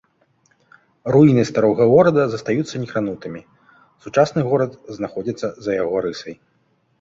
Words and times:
Руіны 1.15 1.43
старога 1.49 1.83
горада 1.91 2.21
застаюцца 2.31 2.75
некранутымі, 2.85 3.41
сучасны 4.07 4.41
горад 4.49 4.71
знаходзіцца 4.97 5.47
за 5.69 5.79
яго 5.83 5.95
рысай. 6.09 6.35